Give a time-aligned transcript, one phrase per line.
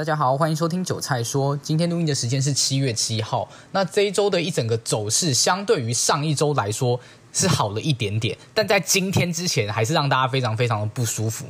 [0.00, 1.54] 大家好，欢迎收听韭菜说。
[1.58, 3.46] 今天录音的时间是七月七号。
[3.72, 6.98] 那这一周的一整个走势，相对于上一周来说
[7.34, 11.44] 是好了一点点，但在今天之前还是让大家非常非常的不舒服。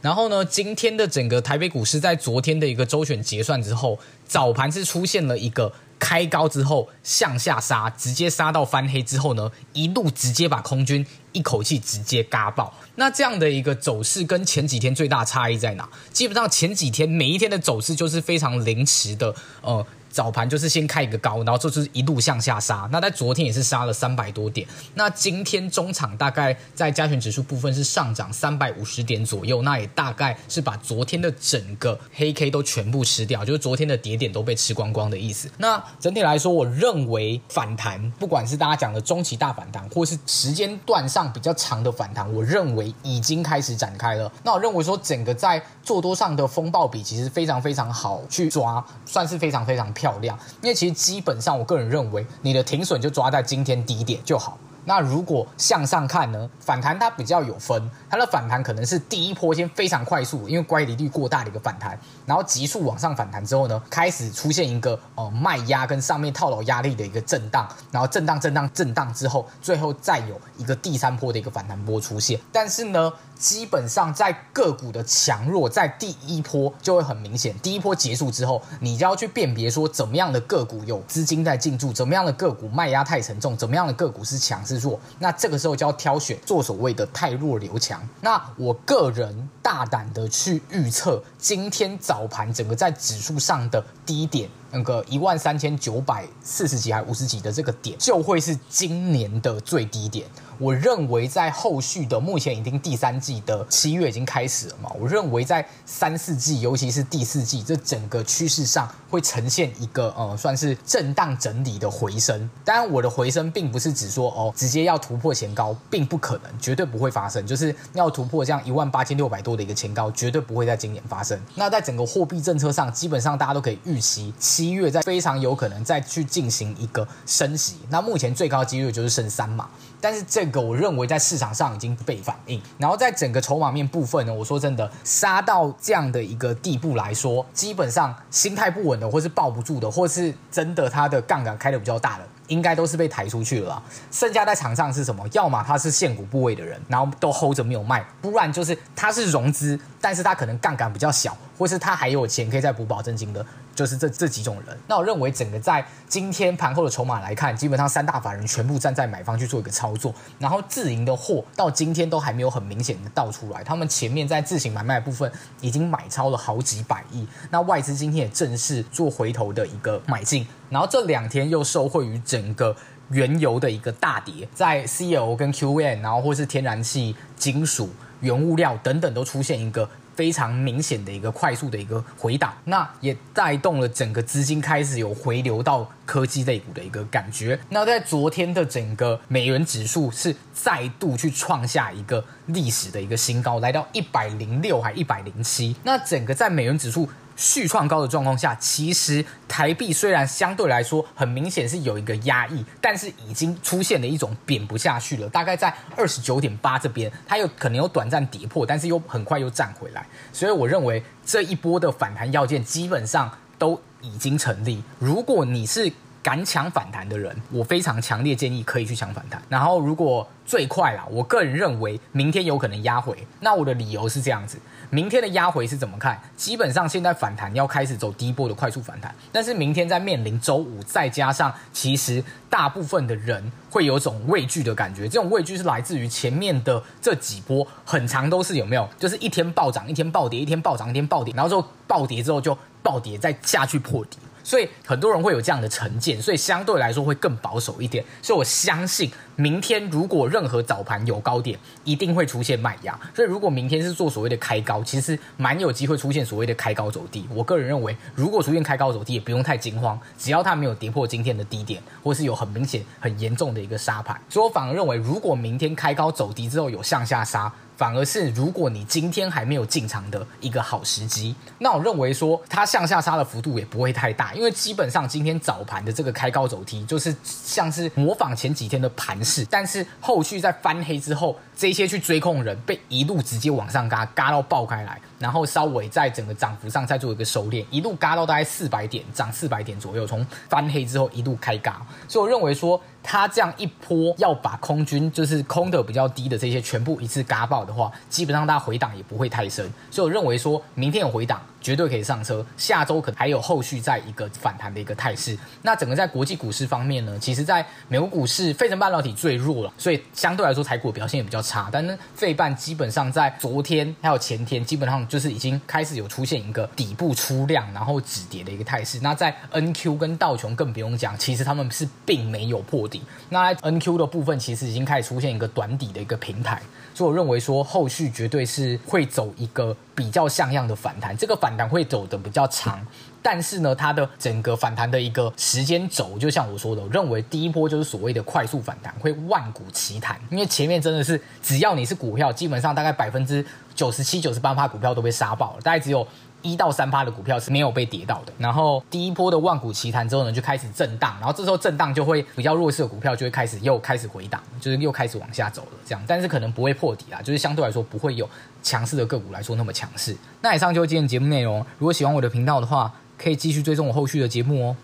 [0.00, 12.74] 然后呢，今天的整个台北股市在昨天的一个周选结算之后，早盘是出现了一个开高之后向下杀，直接杀到翻黑之后呢，一路直接把空军一口气直接嘎爆。
[12.96, 15.88] 那这样的一个走势跟前几天最大差异在哪？
[16.12, 19.86] 基本上前几天每一天的走势就是非常临时的，呃。
[20.16, 22.88] 早盘就是先开一个高，然后就是一路向下杀。
[22.90, 24.66] 那在昨天也是杀了三百多点。
[24.94, 35.50] 那今天中场大概在加权指数部分是上涨三百五十点左右，那也大概是把昨天的整个黑 K 都全部吃掉，就是昨天的跌点都被吃光光的意思。
[35.58, 44.32] 那整体来说，我认为反弹，不管是大家讲的中期大反弹，或是时间段上比较长的反弹，我认为已经开始展开了。
[44.42, 50.05] 那我认为说，整个在做多上的风暴比其实非常非常好去抓，算是非常非常漂。
[50.06, 54.56] 漂亮，因为其实基本上，我个人认为，你的停损就抓在今天低点就好。
[54.86, 56.48] 那如果向上看呢？
[56.60, 72.40] 反弹它比较有分，它的反弹可能是第一波先非常快速，因为乖离率过大的一个反弹，然后急速往上反弹之后呢，开始出现一个呃卖压跟上面套牢压力的一个震荡，然后震荡震荡震荡之后，最后再有一个第三波的一个反弹波出现。
[72.52, 84.75] 但是呢，基本上在个股的强弱在第一波就会很明显，第一波结束之后，你就要去辨别说怎么样的个股有资金在进驻，怎么样的个股卖压太沉重，怎么样的个股是强势。
[84.78, 88.00] 弱，那这个时候就要挑选做所谓的太弱留强。
[88.20, 94.48] 那我个人大胆的去预测，今天早盘整个在指数上的低点。
[94.72, 100.26] 那个一万三千九百四十几还五十几的这个点，就会是今年的最低点。
[100.58, 112.48] 我认为在后续的目前已经第三季的七月已经开始了嘛，我认为在三四季，尤其是第四季，这整个趋势上会呈现一个呃，算是震荡整理的回升。
[112.64, 117.46] 当然，我的回升并不是指说哦，直接要突破前高，并不可能，绝对不会发生。
[117.46, 121.38] 就是要突破这样一万八千六百多的一个前高，绝对不会在今年发生。
[121.54, 124.32] 那在整个货币政策上，基本上大家都可以预期。
[124.38, 129.68] 七月在非常有可能再去进行一个升息，那目前最高几率就是升三嘛，
[130.00, 142.26] 但是这个我认为在市场上已经被反映，然后在整个筹码面部分呢，我说真的，杀到这样的一个地步来说，基本上心态不稳的，或是抱不住的，或是真的它的杠杆开的比较大的。
[142.48, 145.26] 应该都是被抬出去了，剩下在场上是什么？
[145.32, 153.44] 要么他是限股部位的人，然后都 hold 着没有卖，不然就是他是融资，但是他可能杠杆比较小，或是他还有钱可以再补保证金的，
[153.74, 154.76] 就是这这几种人。
[154.86, 165.30] 那我认为整个在今天盘后的筹码来看，基本上三大法人全部站在买方去做一个操作，然后自营的货到今天都还没有很明显的倒出来，他们前面在自行买卖的部分
[165.60, 170.46] 已经买超了好几百亿，那外资今天也正式做回头的一个买进。
[170.68, 172.74] 然后这两天又受惠于整个
[173.10, 177.88] 原油的一个大跌，在 CL 跟 QN，然后或是天然气、金属、
[178.20, 187.56] 原物料等等都出现一个非常明显的一个快速的一个回档，那也带动了整个资金开始有回流到科技类股的一个感觉。
[187.68, 195.76] 那在昨天的整个美元指数是再度去创下一个历史的一个新高，来到一百零六还一百零七。
[195.84, 197.08] 那整个在美元指数。
[197.36, 205.28] 续创高的状况下，其实台币虽然相对来说很明显是有一个压抑，但是已经出现了一种贬不下去了。
[205.28, 210.06] 大概在二十九点八这边，它有可能有短暂跌破，但是又很快又站回来。
[210.32, 214.82] 所以我认为这一波的反弹要件基本上都已经成立。
[214.98, 215.92] 如果你是
[216.26, 219.40] 敢抢反弹的人，我非常强烈建议可以去抢反弹。
[219.48, 223.16] 然后如果最快啦，我个人认为明天有可能压回。
[223.38, 224.58] 那我的理由是这样子。
[224.90, 226.20] 明天的压回是怎么看？
[226.36, 232.20] 基本上现在反弹要开始走第一波的快速反弹，但是明天在面临周五，再加上其实
[232.50, 238.88] 大部分的人会有种畏惧的感觉，这种畏惧是来自于前面的这几波很长都是有没有？
[238.98, 244.18] 就是一天暴涨，一天暴跌，一天暴涨，一天暴跌，然后之后暴跌之后就暴跌，再下去破底。
[244.46, 248.04] 所以很多人会有这样的成见，所以相对来说会更保守一点。
[248.22, 252.98] 所以我相信明天如果任何早盘有高点，一定会出现卖压。
[253.14, 257.26] 所以如果明天是做所谓的开高，其实蛮有机会出现所谓的开高走低。
[257.34, 264.18] 我个人认为，如果出现开高走低，也不用太惊慌，只要它没有跌破今天的低点，或是有很明显、很严重的一个杀盘。
[264.28, 267.52] 所以我反而认为，如果明天开高走低之后有向下杀。
[267.76, 292.80] 反而是，如果你今天还没有进场的一个好时机，那我认为说它向下杀的幅度也不会太大，因为基本上今天早盘的这个开高走低，就是像是模仿前几天的盘是，但是后续在翻黑之后，这些去追控人被一路直接往上嘎，嘎到爆开来，然后稍微在整个涨幅上再做一个收敛，一路嘎到大概四百点，涨四百点左右，从翻黑之后一路开嘎，所以我认为说。
[293.08, 302.44] 它这样一波要把空军就是空的比较低的这些全部一次嘎爆的话，基本上它回档也不会太深，所以我认为说明天有回档，绝对可以上车。
[302.56, 305.38] 下周可能还有后续在一个反弹的一个态势。
[305.62, 311.68] 那整个在国际股市方面呢，其实在美国股市，费城半导体最弱了，所以相对来说台股表现也比较差。
[311.70, 318.98] 但是费半基本上在昨天还有前天，基本上就是已经开始有出现一个底部出量，然后止跌的一个态势。
[319.00, 323.02] 那在 NQ 跟道琼更不用讲，其实他们是并没有破底。
[323.28, 326.60] 那 NQ 的部分其实已经开始出现一个短底的一个平台，
[326.94, 332.80] 所以我认为说后续绝对是会走一个比较像样的反弹，这个反弹会走的比较长，
[333.26, 343.44] 但是呢，它的整个反弹的一个时间轴，就像我说的，我认为第一波就是所谓的快速反弹，会万股齐弹，因为前面真的是只要你是股票，基本上大概百分之
[343.74, 346.06] 九十七、九十八趴股票都被杀爆了，大概只有。
[346.42, 358.28] 一到三趴的股票是没有被跌到的，然后第一波的万股齐弹之后呢，就开始震荡，然后这时候震荡就会比较弱势的股票就会开始又开始回档，就是又开始往下走了，这样，但是可能不会破底啦，就是相对来说不会有
[358.62, 360.16] 强势的个股来说那么强势。
[360.40, 364.74] 那以上就是今天节目内容，如果喜欢我的频道的话，可以继续追踪我后续的节目哦。